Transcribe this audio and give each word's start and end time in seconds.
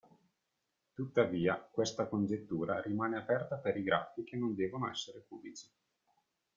Tuttavia, 0.95 1.59
quest 1.61 2.07
congettura 2.07 2.81
rimane 2.81 3.17
aperta 3.17 3.57
per 3.57 3.77
i 3.77 3.83
grafi 3.83 4.23
che 4.23 4.35
non 4.35 4.55
devono 4.55 4.89
essere 4.89 5.23
cubici. 5.27 5.67